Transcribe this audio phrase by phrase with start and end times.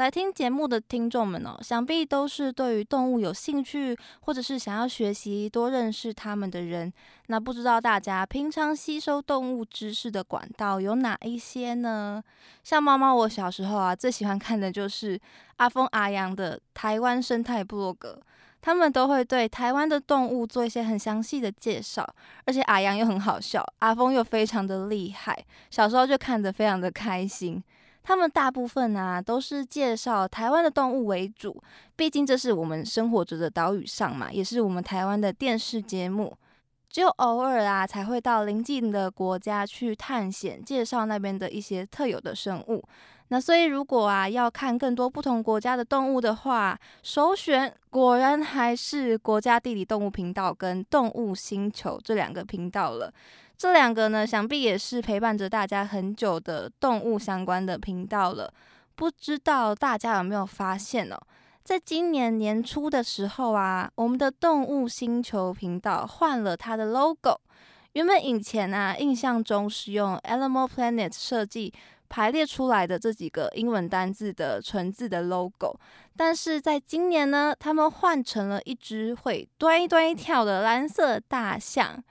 [0.00, 6.90] 来听节目的听众们哦，想必都是对于动物有兴趣，或者是想要学习多认识它们的人。
[7.26, 12.24] 那不知道大家平常吸收动物知识的管道有哪一些呢？
[12.64, 15.20] 像猫猫，我小时候啊最喜欢看的就是
[15.56, 18.18] 阿峰阿阳的台湾生态部落格，
[18.62, 22.08] 他们都会对台湾的动物做一些很详细的介绍，
[22.46, 27.62] 而且阿阳又很好笑，阿峰又非常的厉害，小时候就看得非常的开心。
[28.02, 31.62] 他们大部分啊都是介绍台湾的动物为主，
[31.96, 36.36] 毕竟这是我们生活着的岛屿上嘛，也是我们台湾的电视节目。
[36.88, 42.82] 只有偶尔啊才会到邻近的国家去探险，介绍那边的一些特有的生物。
[43.32, 53.12] 那所以如果啊要看更多不同国家的动物的话，首选果然还是国家地理动物频道跟动物星球这两个频道了。
[53.56, 58.52] 这两个呢，想必也是陪伴着大家很久的动物相关的频道了。
[58.96, 61.16] 不知道大家有没有发现哦，
[61.62, 67.40] 在今年年初的时候啊，我们的动物星球频道换了它的 logo。
[67.92, 71.72] 原本以前啊，印象中是用 Animal Planet 设计
[72.10, 75.78] 排列出来的这几个英文单字的纯字的 logo，
[76.16, 82.02] 但是在今年呢，他们换成了一只会端一端一跳的蓝色大象。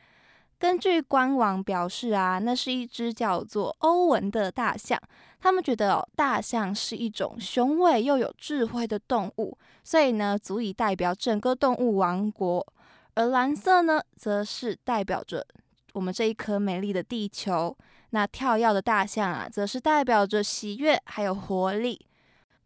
[0.58, 5.00] 根据官网表示啊，那是一只叫做欧文的大象。
[5.42, 12.66] 他们觉得哦大象是一种雄伟又有智慧的动物，所以呢，足以代表整个动物王国。
[13.16, 15.46] 而蓝色呢，则是代表着
[15.94, 17.76] 我们这一颗美丽的地球。
[18.12, 22.00] 那跳跃的大象啊，则是代表着喜悦还有活力。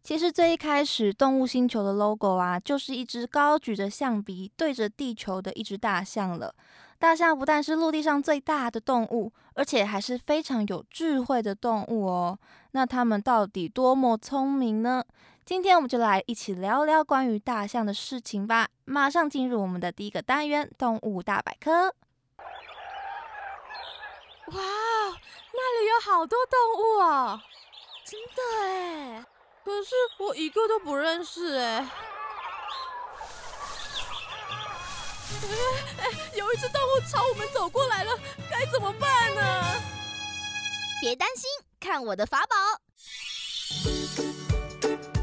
[0.02, 6.54] 其实最一开始，动物星球的 logo 啊，就是一只高举着象鼻对着地球的一只大象了。
[6.98, 12.38] 大象不但是陆地上最大的动物，而且还是非常有智慧的动物哦。
[12.72, 15.02] 那它们到底多么聪明呢？
[15.44, 18.68] 今天我们就来一起聊聊关于大象的事情吧。
[18.84, 21.94] 马上进入我们的第一个单元——动物大百科。
[24.52, 24.62] 哇，
[25.52, 27.40] 那里有好多动物哦！
[28.04, 29.24] 真的哎，
[29.64, 31.90] 可是我一个都不认识哎。
[35.98, 38.12] 哎，有一只动物朝我们走过来了，
[38.50, 39.64] 该怎么办呢？
[41.00, 41.48] 别担心，
[41.80, 42.56] 看我的法宝！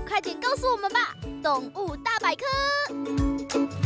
[0.08, 3.81] 快点告诉我们吧，动物大百科。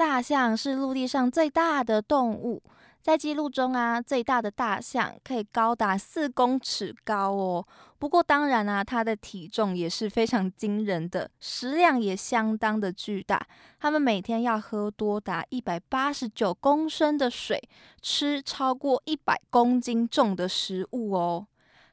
[0.00, 2.62] 大象是陆地上最大的动物。
[3.02, 7.66] 在记录中啊，最大的大象可以高达四公尺高哦。
[7.98, 13.46] 不过当然啊，它的体重也是非常惊人的，食量也相当的巨大。
[13.78, 17.62] 它们每天要喝多达一百八十九公升的水，
[18.00, 21.46] 吃超过一百公斤重的食物哦。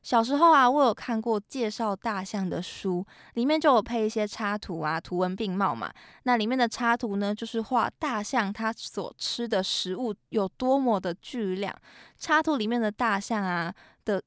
[0.07, 5.91] 小时候啊，我有看过介绍大象的书，里面就有配一些插图啊，图文并茂嘛。
[6.23, 11.75] 那里面的插图呢，就是画大象它所吃的食物有多么的巨量。
[12.17, 13.73] 插图里面的大象啊
[14.05, 14.23] 的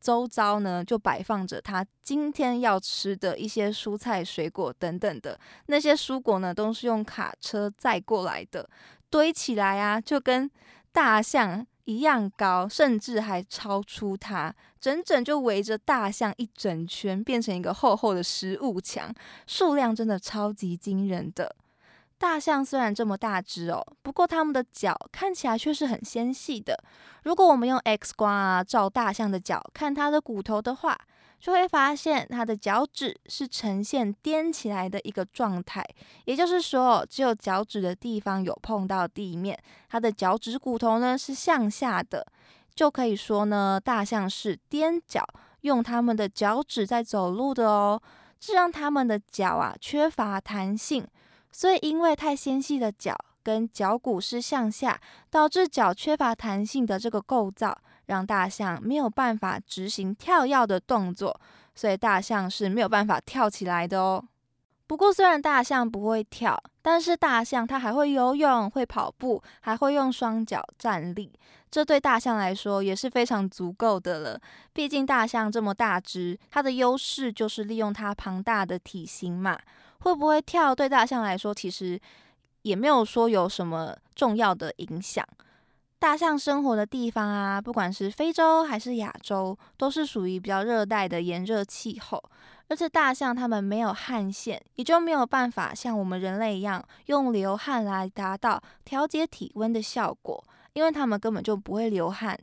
[0.00, 5.38] 周遭呢，就摆放着它今天要吃的一些蔬菜、水果等等的。
[5.66, 8.66] 那些蔬果呢，都是用卡车载过来的，
[9.10, 10.50] 堆起来啊，就跟
[10.92, 11.66] 大象。
[11.90, 19.12] 一样高，甚至还超出它，整整就围着大象一整圈，变成一个厚厚的食物墙，
[19.48, 21.56] 数量真的超级惊人的。
[22.16, 26.78] 大象虽然这么大只哦，不过它们的脚看起来却是很纤细的。
[27.24, 30.96] 如果我们用 X 光啊照大象的脚，看它的骨头的话，
[31.40, 35.82] 就会发现它的脚趾是呈现踮起来的一个状态，
[36.26, 39.58] 也就是说，只有脚趾的地方有碰到地面，
[39.88, 42.26] 它的脚趾骨头呢是向下的，
[42.74, 45.26] 就可以说呢，大象是踮脚，
[45.62, 48.02] 用它们的脚趾在走路的哦，
[48.38, 51.06] 这让它们的脚啊缺乏弹性，
[51.50, 55.00] 所以因为太纤细的脚跟脚骨是向下，
[55.30, 57.76] 导致脚缺乏弹性的这个构造，
[58.10, 61.40] 让大象没有办法执行跳跃的动作，
[61.76, 64.22] 所以大象是没有办法跳起来的哦。
[64.88, 71.32] 不过，虽然大象不会跳，但是大象它还会游泳、会跑步，还会用双脚站立。
[71.70, 74.40] 这对大象来说也是非常足够的了。
[74.72, 79.56] 毕竟大象这么大只，它的优势就是利用它庞大的体型嘛。
[80.00, 82.00] 会不会跳对大象来说，其实
[82.62, 85.24] 也没有说有什么重要的影响。
[86.00, 92.20] 大象生活的地方啊，不管是非洲还是亚洲，都是属于比较热带的炎热气候。
[92.68, 100.42] 而且大象它们没有汗腺，也就没有办法像我们人类一样用流汗来达到调节体温的效果，
[100.72, 102.38] 因为它们根本就不会流汗。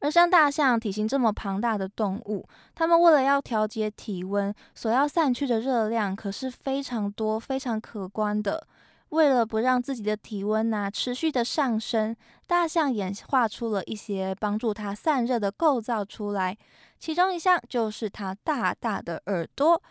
[0.00, 8.66] 而像大象体型这么庞大的动物，它们为了要调节体温，所要散去的热量可是非常多、非常可观的。
[9.10, 12.14] 为了不让自己的体温呐持续的上升，
[12.46, 16.56] 大象演化出了一些帮助它散热的构造出来。
[16.98, 19.82] 其中一项就是它大大的耳朵。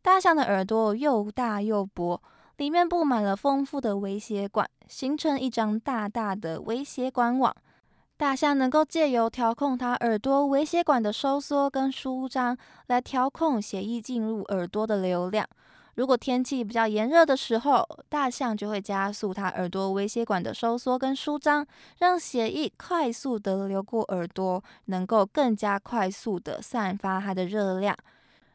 [0.00, 2.20] 大象的耳朵又大又薄，
[2.56, 7.54] 里面布满了丰富的微血管，形成一张大大的微血管网。
[8.16, 15.46] 大象能够借由调控它耳朵微血管的收缩跟舒张，来调控血液进入耳朵的流量。
[15.94, 21.66] 如果天气比较炎热的时候，大象就会加速它耳朵微血管的收缩跟舒张，
[21.98, 27.94] 让血液快速的流过耳朵，能够更加快速的散发它的热量。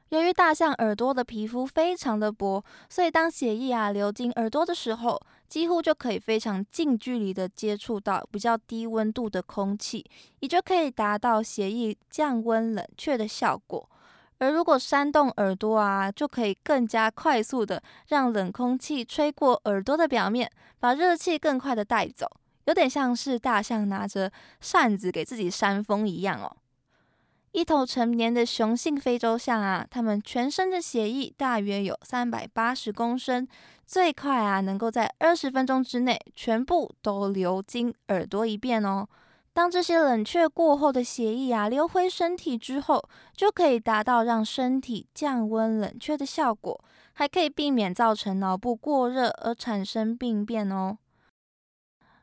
[0.10, 10.04] 由于大象耳朵的皮肤非常的薄，所以当血液啊流进耳朵的时候，几乎就可以非常近距离的接触到比较低温度的空气，
[10.40, 13.88] 也就可以达到血液降温冷却的效果。
[14.40, 22.30] 而如果扇动耳朵啊，就可以更加快速的让冷空气吹过耳朵的表面，把热气更快的带走，
[22.66, 24.32] 有点像是大象拿着
[24.62, 26.56] 扇子给自己扇风一样哦。
[27.54, 33.48] 一头成年的雄性非洲象啊，它们全身的血液大约有三百八十公升，
[33.88, 39.08] 最快啊能够在二十分钟之内全部都流经耳朵一遍哦。
[39.58, 46.80] 当这些冷却过后的血液啊流回身体之后，就可以达到让身体降温冷却的效果，
[47.14, 51.00] 还可以避免造成脑部过热而产生病变哦。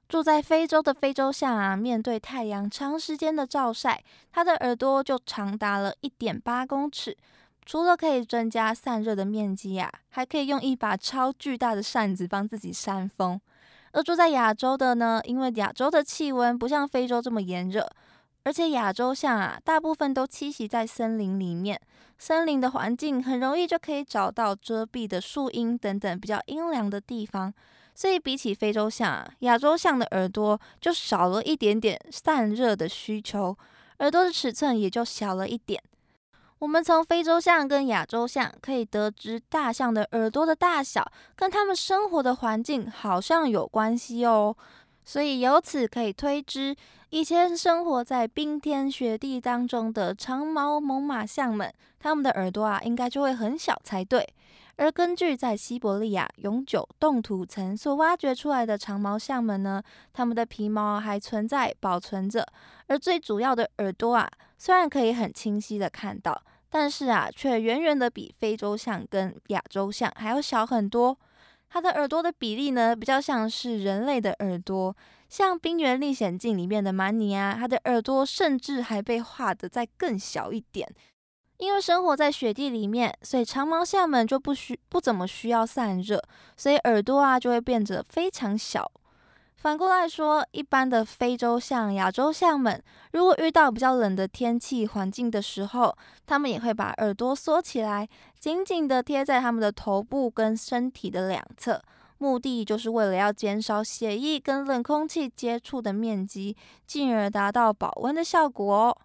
[0.09, 7.17] 住在非洲的非洲象啊，面对太阳长时间的照晒，它的耳朵就长达了一点八公尺。
[7.67, 13.41] 除了可以增加散热的面积啊，还可以用一把超巨大的扇子帮自己扇风。
[13.95, 17.89] 而住在亚洲的呢，因为亚洲的气温不像非洲这么炎热，
[18.43, 21.81] 而且亚洲象啊，大部分都栖息在森林里面，
[22.19, 27.55] 森林的环境很容易就可以找到遮蔽的树荫等等比较阴凉的地方，
[27.95, 33.57] 所以比起非洲象啊，亚洲象的耳朵就少了一点点散热的需求，
[34.01, 35.81] 耳朵的尺寸也就小了一点。
[36.65, 41.07] 我们从非洲象跟亚洲象可以得知，大象的耳朵的大小
[41.37, 44.57] 跟它们生活的环境好像有关系哦。
[45.05, 46.75] 所以由此可以推知，
[47.11, 51.71] 以前生活在冰天雪地当中的长毛猛犸象们，
[52.01, 54.27] 它们的耳朵啊应该就会很小才对。
[54.77, 59.83] 而根据在西伯利亚永久冻土层所挖掘出来的长毛象们呢，
[60.15, 62.47] 它们的皮毛还存在保存着，
[62.87, 66.43] 而最主要的耳朵啊，虽然可以很清晰的看到，
[66.77, 71.17] 但是啊，却远远的比非洲象跟亚洲象还要小很多。
[71.69, 74.97] 它的耳朵的比例呢，比较像是人类的耳朵，
[75.29, 80.93] 像《冰原历险记》里面的蛮尼啊，它的耳朵甚至还被画的再更小一点。
[81.59, 86.21] 因为生活在雪地里面，所以长毛象们就不需不怎么需要散热，
[86.57, 88.91] 所以耳朵啊就会变得非常小。
[89.65, 98.07] 反过来说，一般的非洲象、亚洲象们，如果遇到比较冷的天气环境的时候，它们也会把耳朵缩起来，
[98.39, 101.81] 紧紧的贴在它们的头部跟身体的两侧，
[102.19, 106.55] 目的就是为了要减少血液跟冷空气接触的面积，
[106.87, 108.99] 进而达到保温的效果哦。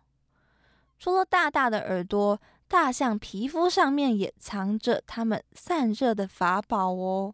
[1.00, 2.38] 除了大大的耳朵，
[2.68, 7.34] 大象皮肤上面也藏着它们散热的法宝哦。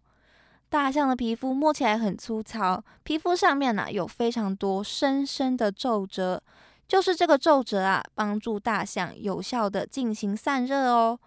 [0.69, 6.41] 大象的皮肤摸起来很粗糙，皮肤上面呢有非常多深深的皱褶，
[6.87, 11.17] 就是这个皱褶啊，帮助大象有效的进行散热哦。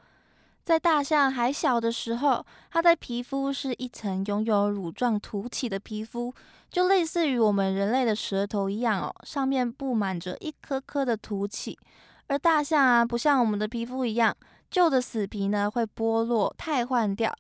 [0.63, 6.35] 在大象还小的时候，它的皮肤是一层拥有乳状凸起的皮肤，
[6.69, 11.79] 就类似于我们人类的舌头一样哦，上面布满着一颗颗的凸起。
[12.27, 14.37] 而大象啊，不像我们的皮肤一样，
[14.71, 17.35] 旧的死皮呢会剥落、汰换掉。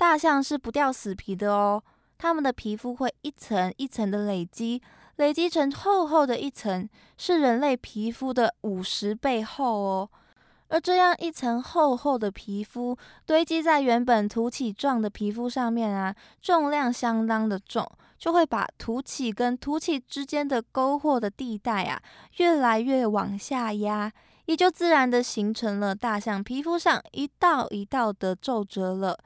[0.00, 1.82] 大象是不掉死皮的哦，
[2.16, 4.80] 它们的皮肤会一层一层的累积，
[5.16, 6.88] 累积成厚厚的一层，
[7.18, 10.08] 是人类皮肤的五十倍厚哦。
[10.68, 22.00] 而这样一层厚厚的皮肤堆积在原本凸起状的皮肤上面啊，重量相当的重，就会把凸起跟凸起之间的沟壑的地带啊，
[22.38, 24.10] 越来越往下压，
[24.46, 29.18] 也就自然的形成了大象皮肤上一道一道的皱褶了。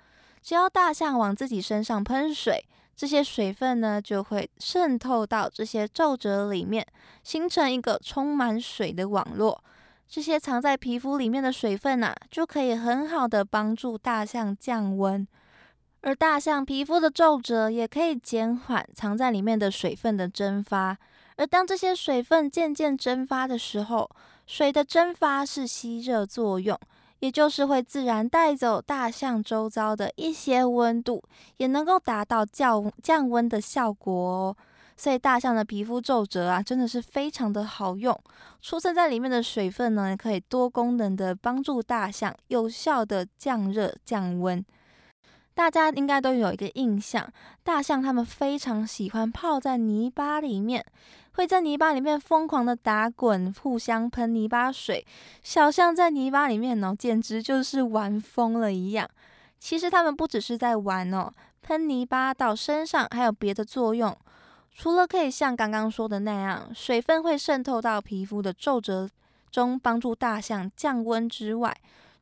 [0.45, 2.63] 只要大象往自己身上喷水，
[2.95, 6.87] 这些水分呢就会渗透到这些皱褶里面，
[7.23, 9.65] 形成一个充满水的网络。
[10.07, 15.27] 这些藏在皮肤里面的水分呐，就可以很好的帮助大象降温，
[16.03, 20.99] 而大象皮肤的皱褶也可以减缓藏在里面的水分的蒸发。
[21.37, 24.11] 而当这些水分渐渐蒸发的时候，
[24.47, 26.79] 水的蒸发是吸热作用，
[27.25, 31.23] 也就是会自然带走大象周遭的一些温度，
[31.57, 34.57] 也能够达到降降温的效果哦。
[34.95, 38.15] 所以大象的皮肤皱褶啊，真的是非常的好用。
[38.61, 44.63] 储存在里面的水分呢，可以多功能的帮助大象有效的降热降温。
[45.55, 47.33] 大家应该都有一个印象，
[47.63, 50.85] 大象它们非常喜欢泡在泥巴里面，
[51.35, 55.07] 会在泥巴里面疯狂的打滚，互相喷泥巴水。
[55.43, 59.09] 小象在泥巴里面呢，简直就是玩疯了一样。
[59.61, 61.33] 其实它们不只是在玩哦，
[61.63, 64.15] 喷泥巴到身上还有别的作用。
[64.77, 69.09] 除了可以像刚刚说的那样，水分会渗透到皮肤的皱褶
[69.53, 71.73] 中，帮助大象降温之外，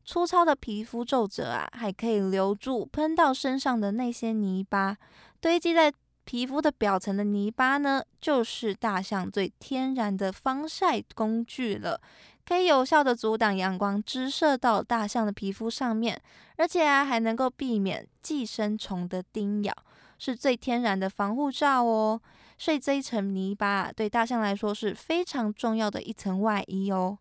[0.05, 4.97] 粗糙的皮肤皱褶啊，还可以留住喷到身上的那些泥巴。
[5.41, 5.93] 堆积在
[6.25, 12.01] 皮肤的表层的泥巴呢，就是大象最天然的防晒工具了，
[12.47, 16.21] 可以有效的阻挡阳光直射到大象的皮肤上面，
[16.57, 19.75] 而且啊，还能够避免寄生虫的叮咬，
[20.19, 22.21] 是最天然的防护罩哦。
[22.57, 27.19] 所以这一层泥巴对大象来说是非常重要的一层外衣哦。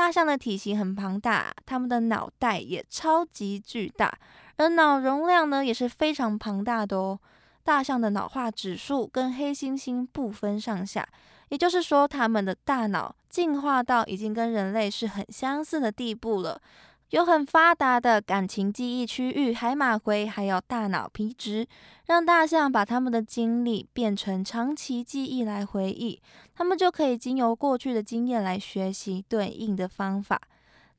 [0.00, 4.10] 大象的体型很庞大，它们的脑袋也超级巨大，
[4.56, 7.20] 而脑容量呢也是非常庞大的哦。
[7.64, 11.06] 大象的脑化指数跟黑猩猩不分上下，
[11.50, 16.58] 也就是说，它们的大脑进化到已经跟人类是很相似的地步了。
[17.10, 21.66] 有很发达的感情记忆区域，海马回，还有大脑皮质，
[22.06, 26.22] 让大象把他们的经历变成长期记忆来回忆，
[26.54, 30.40] 他们就可以经由过去的经验来学习对应的方法。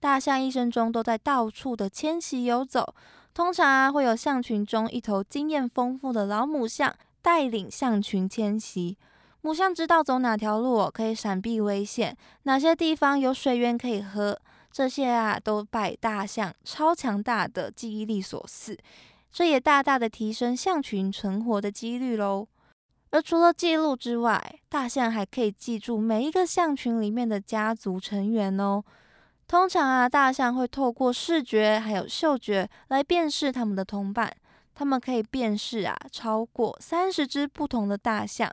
[0.01, 2.94] 大象一生中都在到处的迁徙游走，
[3.34, 8.98] 通常啊会有象群中一头经验丰富的老母象带领象群迁徙。
[9.39, 14.38] 母象知道走哪条路可以闪避危险，哪些地方有水源可以喝。
[14.72, 18.78] 这些啊，都拜大象超强大的记忆力所赐，
[19.32, 22.48] 这也大大的提升象群存活的几率喽。
[23.10, 28.82] 而除了记录之外，大象还可以记住每一个象群里面的家族成员哦。
[29.48, 34.34] 通常啊，大象会透过视觉还有嗅觉来辨识他们的同伴，
[34.74, 38.50] 他们可以辨识啊超过三十只不同的大象。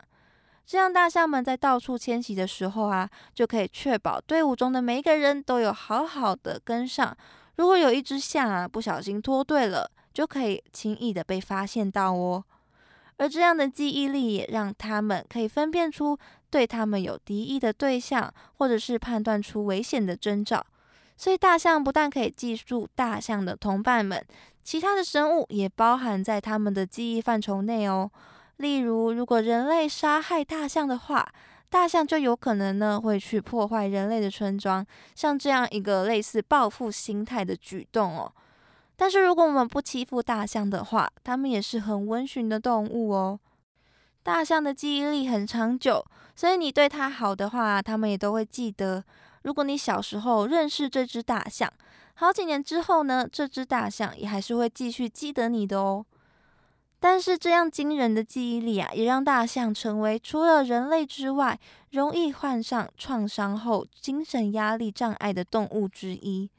[0.69, 7.17] 这样，大象们在到处迁徙的时候啊，就可以确保队伍中的每一个人都有好好的跟上。
[7.55, 12.43] 如果有一只象啊不小心脱队了，就可以轻易的被发现到哦。
[13.17, 16.15] 而这样的记忆力也让他们可以分辨出
[16.51, 20.63] 对他们有敌意的对象，或者是判断出危险的征兆。
[21.17, 24.23] 所以，大象不但可以记住大象的同伴们，
[24.63, 28.11] 其他的生物也包含在他们的记忆范畴内哦。
[28.59, 31.25] 例如，如果人类杀害大象的话，
[31.69, 34.85] 大象就有可能呢会去破坏人类的村庄，
[35.15, 38.29] 像这样一个类似报复心态的举动哦。
[38.97, 43.39] 但是如果我们不欺负大象的话，它们也是很温驯的动物哦。
[44.23, 49.01] 大象的记忆力很长久，所以你对它好的话，它们也都会记得。
[49.43, 51.71] 如果你小时候认识这只大象，
[52.15, 56.05] 好几年之后呢，这只大象也还是会继续记得你的哦。
[56.99, 61.57] 但是这样惊人的记忆力啊，也让大象成为除了人类之外，
[61.91, 66.49] 容易患上创伤后精神压力障碍的动物之一。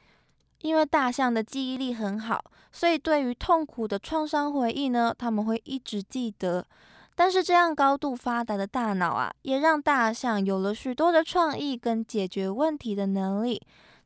[0.63, 6.65] 因为大象的记忆力很好，所以对于痛苦的创伤回忆呢，他们会一直记得。
[7.15, 13.61] 但是这样高度发达的大脑啊，也让大象有了许多的创意跟解决问题的能力。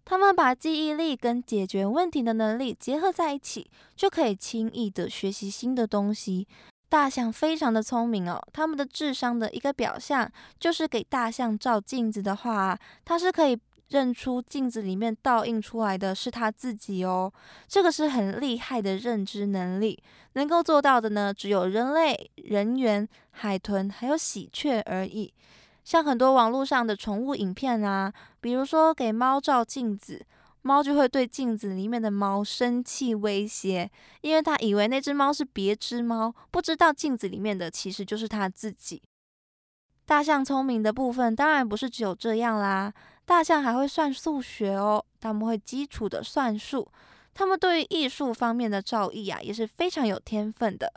[0.04, 6.46] 他们把记忆力跟解决问题的能力结合在一起，就可以轻易的学习新的东西。
[6.88, 10.30] 大象非常的聪明哦，他们的智商的一个表象
[10.60, 13.58] 就是给大象照镜子的话，它是可以
[13.88, 17.32] 认出镜子里面倒映出来的是它自己哦。
[17.66, 20.00] 这个是很厉害的认知能力，
[20.34, 25.32] 能够做到的呢，只有人类、人猿、海豚还有喜鹊而已。
[25.84, 30.24] 像很多网络上的宠物影片啊，比如说给猫照镜子，
[30.62, 33.90] 猫就会对镜子里面的猫生气威胁，
[34.22, 39.02] 因为它以为那只猫是别只猫，不知道镜子里面的其实就是它自己。
[40.06, 42.92] 大象聪明的部分当然不是只有这样啦，
[43.26, 46.88] 大象还会算数学哦，他们会基础的算术，
[47.34, 50.92] 他们对于艺术方面的造诣啊也是非常有天分的。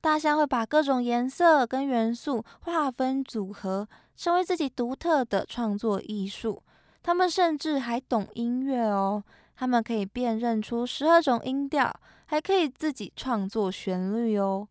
[0.00, 3.88] 大象会把各种颜色跟元素划分组合。
[4.16, 6.62] 成为自己独特的创作艺术，
[7.02, 9.22] 他们甚至还懂音乐哦。
[9.54, 11.92] 他们可以辨认出十二种音调，
[12.26, 14.66] 还可以自己创作旋律哦。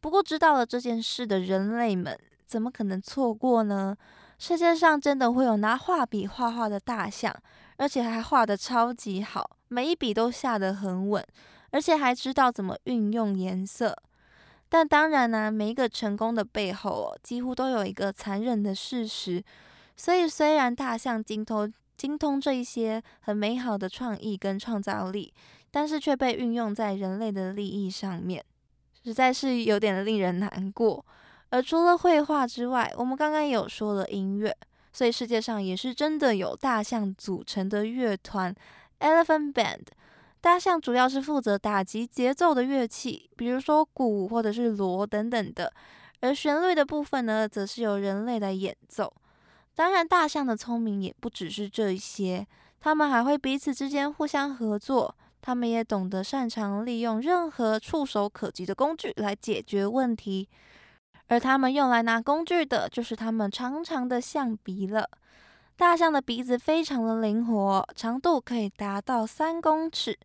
[0.00, 3.96] 不过，知道了这件事的人类们，怎么可能错过呢？
[4.38, 7.32] 世界上真的会有拿画笔画画的大象，
[7.76, 11.24] 而且还画得超级好，每一笔都下得很稳，
[11.70, 13.96] 而且还知道怎么运用颜色。
[14.74, 19.40] 但当然呢，每一个成功的背后哦，几乎都有一个残忍的事实。
[19.96, 25.32] 所以，虽然大象精通精通这一些很美好的创意跟创造力，
[25.70, 28.44] 但是却被运用在人类的利益上面，
[29.04, 31.06] 实在是有点令人难过。
[31.50, 34.52] 而除了绘画之外，我们刚刚也有说了音乐，
[34.92, 38.52] 所以世界上也是真的有大象组成的乐团
[38.98, 39.82] ——Elephant Band。
[40.44, 45.72] 大象主要是负责打击节奏的乐器，比如说鼓或者是锣等等的，
[46.20, 49.10] 而旋律的部分呢，则是由人类来演奏。
[49.74, 52.46] 当然，大象的聪明也不只是这一些，
[52.78, 60.46] 它们还会彼此之间互相合作，它们也懂得擅长利用任何触手可及的工具来解决问题。
[61.28, 65.08] 而它们用来拿工具的，就是它们长长的象鼻了。
[65.76, 70.16] 大象的鼻子非常的灵活，长度可以达到三公尺，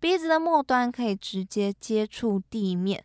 [0.00, 3.04] 鼻子的末端可以直接接触地面。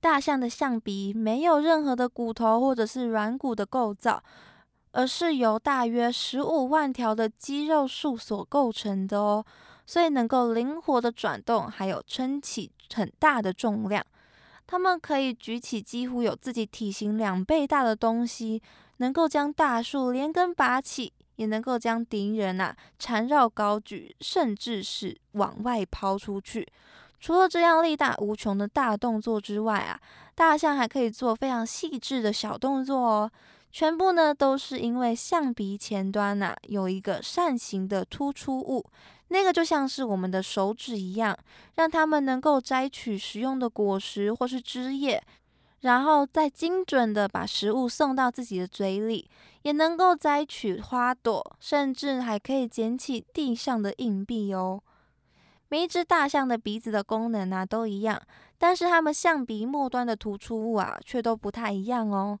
[0.00, 4.22] 大象的象鼻没有任何的骨头或者是软骨的构造，
[4.92, 9.44] 而是由大约十五万条的肌肉束所构成的哦，
[9.86, 14.04] 所以能够灵活的转动，还有撑起很大的重量。
[14.66, 18.62] 它们可以举起几乎有自己体型两倍大的东西。
[18.98, 26.68] 能够将大树连根拔起，也能够将敌人啊缠绕高举，甚至是往外抛出去。
[27.20, 29.98] 除了这样力大无穷的大动作之外啊，
[30.36, 33.30] 大象还可以做非常细致的小动作哦。
[33.70, 38.84] 全部呢都是因为象鼻前端呐有一个扇形的突出物，
[39.28, 41.36] 那个就像是我们的手指一样，
[41.74, 45.22] 让它们能够摘取食用的果实或是枝叶。
[45.80, 49.30] 然后再精准的把食物送到自己的嘴里，
[49.62, 54.82] 也能够摘取花朵，甚至还可以捡起地上的硬币哦。
[55.68, 58.20] 每一只大象的鼻子的功能啊都一样，
[58.56, 62.38] 但是它们象鼻末端的突出物啊却都不太一样哦。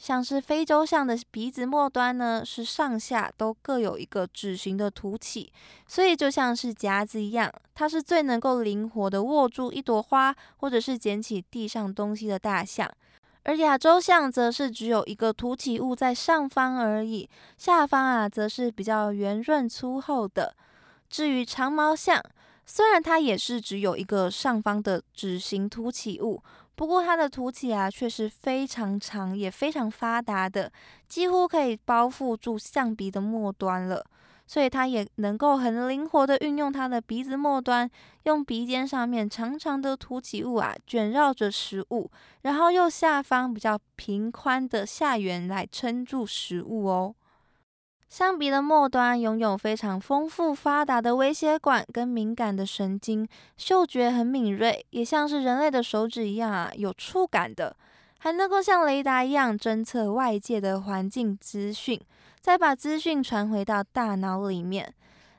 [0.00, 5.52] 像是非洲象的鼻子末端呢，是上下都各有一个指形的凸起，
[5.86, 12.90] 所以就像是夹子一样，它是最能够灵活的握住一朵花，或者是捡起地上东西的大象。
[13.42, 20.56] 而亚洲象则是只有一个凸起物在上方而已，下方啊则是比较圆润粗厚的。
[21.10, 22.22] 至于长毛象，
[22.64, 26.42] 虽然它也是只有一个上方的指形凸起物。
[26.80, 30.72] 不过它的凸起啊，却是非常长也非常发达的，
[31.06, 34.02] 几乎可以包覆住象鼻的末端了。
[34.46, 37.88] 所以它也能够很灵活的运用它的鼻子末端，
[38.22, 42.10] 用鼻尖上面长长的凸起物啊，卷绕着食物，
[42.44, 47.14] 然后用下方比较平宽的下缘来撑住食物哦。
[48.10, 57.76] 象鼻的末端拥有非常丰富发达的微血管跟敏感的神经，嗅觉很敏锐，也像是人类的手指一样啊，有触感的，
[58.18, 62.00] 还能够像雷达一样侦测外界的环境资讯，
[62.40, 64.92] 再把资讯传回到大脑里面。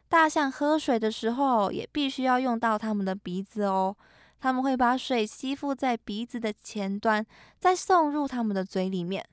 [0.08, 3.94] 大象喝水的时候也必须要用到它们的鼻子哦，
[4.40, 7.26] 他们会把水吸附在鼻子的前端，
[7.60, 9.26] 再送入它们的嘴里面。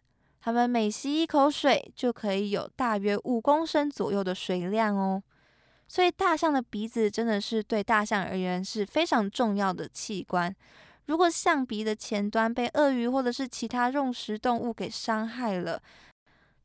[0.49, 5.23] 它们每吸一口水，就可以有大约五公升左右的水量哦。
[5.87, 10.57] 所以，大象的鼻子真的是对大象而言是非常重要的器官。
[11.05, 15.83] 如果象鼻的前端被鳄鱼或者是其他肉食动物给伤害了，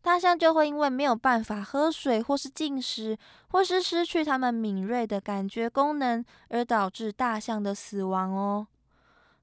[0.01, 3.17] 大象就会因为没有办法喝水，或是进食，
[3.49, 8.65] 或是失去它们敏锐的感觉功能，而导致大象的死亡哦。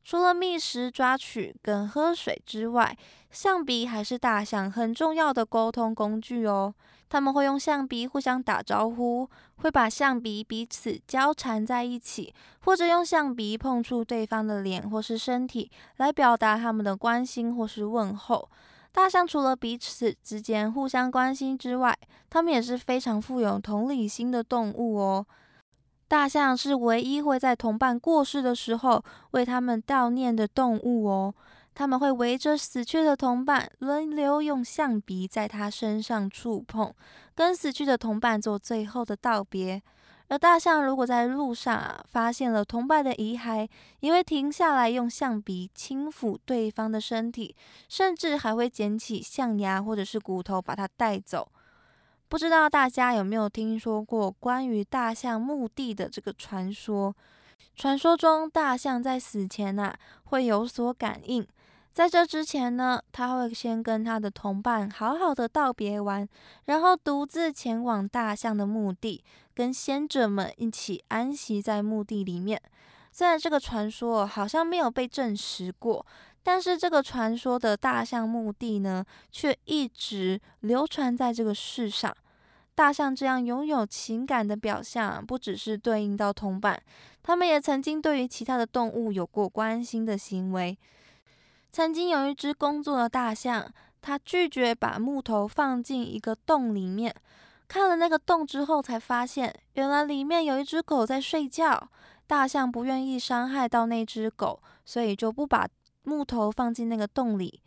[0.03, 2.97] 除了觅食、抓取跟喝水之外，
[3.31, 6.75] 象鼻还是大象很重要的沟通工具哦。
[7.09, 18.49] 他们会用象鼻互相打招呼，会把象鼻彼此交缠在一起，或者用象鼻碰触对方的脸或是身体，来表达他们的关心或是问候。
[18.93, 21.97] 大象除了彼此之间互相关心之外，
[22.29, 25.27] 它们也是非常富有同理心的动物哦。
[26.11, 31.33] 大象是唯一会在同伴过世的时候为他们悼念的动物哦。
[31.73, 36.93] 他们会围着死去的同伴，轮流用象鼻在他身上触碰，
[37.37, 39.81] 跟死去的同伴做最后的道别。
[40.27, 43.69] 而大象如果在路上啊发现了同伴的遗骸，
[44.01, 47.55] 也会停下来用象鼻轻抚对方的身体，
[47.89, 51.47] 甚至还会捡起象牙或者是骨头把它带走。
[52.31, 57.13] 不知道大家有没有听说过关于大象墓地的这个传说？
[57.75, 59.93] 传说中大象在死前呐
[60.27, 61.45] 会有所感应。
[61.93, 66.27] 在这之前呢，他会先跟他的同伴好好的道别完，
[66.67, 72.63] 然后独自前往大象的墓地，跟先者们一起安息在墓地里面。
[73.11, 76.07] 虽然这个传说好像没有被证实过，
[76.43, 82.15] 但是这个传说的大象墓地呢，却一直流传在这个世上。
[82.75, 86.81] 大象这样拥有情感的表象，不只是对应到同伴，
[87.23, 90.79] 他们也曾经对于其他的动物有过关心的行为。
[91.71, 97.15] 曾经有一只工作的大象，它拒绝把木头放进一个洞里面。
[97.69, 101.91] 看了那个洞之后，才发现原来里面有一只狗在睡觉。
[102.27, 105.69] 大象不愿意伤害到那只狗，所以就不把
[106.03, 107.61] 木头放进那个洞里。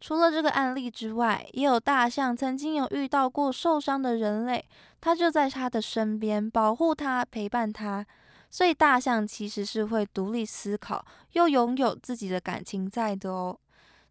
[0.00, 4.64] 除了这个案例之外，也有大象曾经有遇到过受伤的人类，
[5.00, 8.06] 它就在它的身边保护它，陪伴它。
[8.50, 13.56] 所以大象其实是会独立思考，又拥有自己的感情在的哦。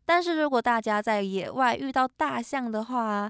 [0.06, 3.30] 但是如果大家在野外遇到大象的话，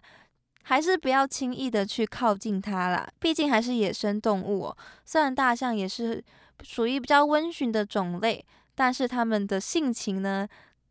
[0.64, 4.78] 还是不要轻易的去靠近它啦，毕竟还是野生动物哦。
[5.06, 6.24] 虽然大象也是
[6.62, 8.46] 属于比较温驯的种类，
[8.80, 10.48] 但是它们的性情呢，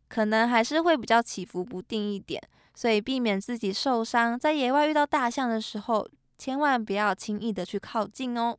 [0.07, 2.39] 可能还是会比较起伏不定一点。
[2.75, 8.55] 所以避免自己受伤，在野外遇到大象的时候，千万不要轻易的去靠近哦。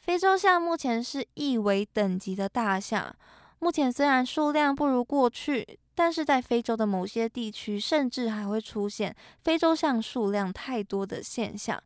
[0.00, 3.14] 非洲象目前是一维等级的大象，
[3.60, 11.80] 目前虽然数量不如过去，但是在非洲的某些地区，甚至还会出现非洲象数量太多的现象。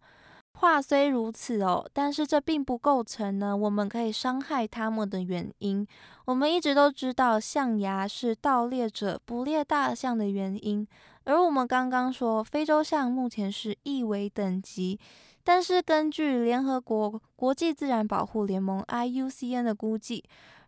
[0.54, 5.86] 话虽如此哦，但是这并不构成呢我们可以伤害它们的原因。
[6.24, 10.86] 我们一直都知道象牙是盗猎者捕猎大象的原因，
[11.24, 15.00] 而我们刚刚说非洲象目前是一维等级。
[15.44, 20.22] 但是根据联合国国际自然保护联盟 IUCN 的估计，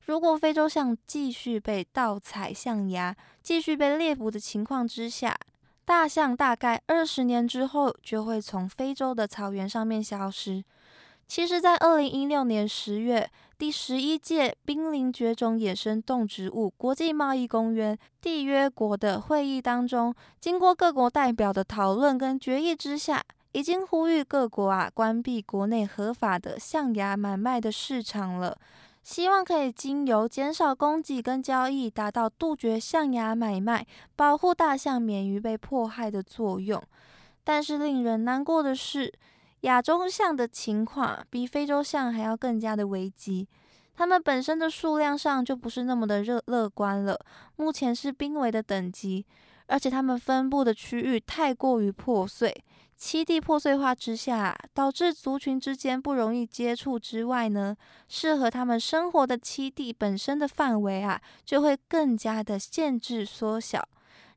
[0.07, 5.37] 如果非洲象继续被盗采象牙、继续被猎捕的情况之下，
[5.85, 10.65] 大象大概二十年之后就会从非洲的草原上面消失。
[11.27, 23.23] 其实，在二零一六年十月，第十一届濒临绝种野生动植物国际贸易公约缔约国的会议当中，经过各国代表的讨论跟决议之下。
[23.57, 28.59] 已经呼吁各国啊关闭国内合法的象牙买卖的市场了，
[29.05, 33.87] 希望可以经由减少供给跟交易，达到杜绝象牙买卖、
[34.17, 36.83] 保护大象免于被迫害的作用。
[37.45, 39.13] 但是令人难过的是，
[39.61, 43.47] 亚洲象的情况比非洲象还要更加的危机，
[43.95, 47.21] 它们本身的数量上就不是那么的乐乐观了，
[47.57, 49.27] 目前是濒危的等级，
[49.67, 52.65] 而且它们分布的区域太过于破碎。
[53.05, 57.77] 栖地破碎化之下，导致族群之间不容易接触之外呢，
[58.09, 63.87] 适合他们生活的栖地本身的范围啊，就会更加的限制缩小，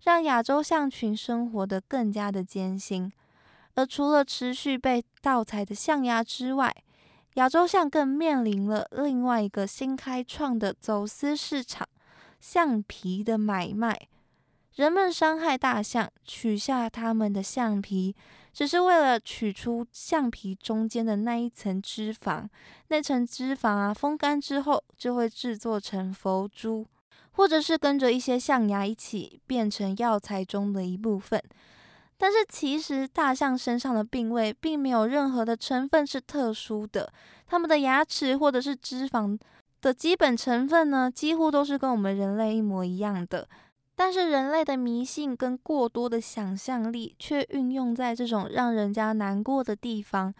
[0.04, 3.10] 让亚洲象群生活的更加的艰辛。
[3.76, 6.76] 而除了持续被盗采的象牙之外，
[7.36, 11.88] 亚洲象更面临了另外一个新开创的走私市场——
[12.42, 13.98] 象皮的买卖。
[14.76, 18.14] 人们伤害大象，取下它们的象皮。
[18.58, 22.48] 只是为了取出橡皮中间的那一层脂肪，
[22.88, 26.88] 那层脂肪啊，风干之后就会制作成佛珠，
[27.34, 31.40] 或者是跟着一些象牙一起变成药材中的一部分。
[32.18, 37.14] 但是其实大象身上的病位并没有任何的成分是特殊的，
[37.46, 39.38] 它们的牙齿或者是脂肪
[39.82, 43.48] 的基本成分呢，几乎都是跟我们人类一模一样的。
[43.98, 50.32] 但是人类的迷信跟过多的想象力却运用在这种让人家难过的地方。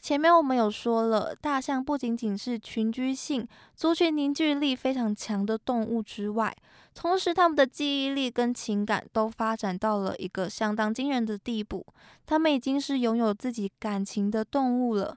[0.00, 3.46] 前面我们有说了，大象不仅仅是群居性、
[3.76, 6.56] 族群凝聚力非常强的动物之外，
[6.94, 11.84] 同时它们的记忆力跟情感都发展到了一个相当惊人的地步。
[12.24, 15.14] 它们已经是拥有自己感情的动物了。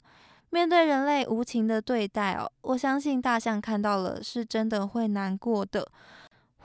[0.50, 5.88] 面对人类无情的对待哦，我相信大象看到了是真的会难过的。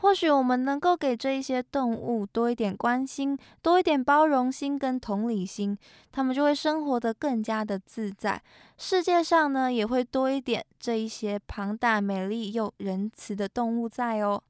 [0.01, 5.77] 或许我们能够给这一些动物多一点关心，多一点包容心跟同理心，
[6.11, 8.43] 它们就会生活得更加的自在。
[8.79, 14.43] 世界上呢，也会多一点这一些庞大、美丽又仁慈的动物在哦。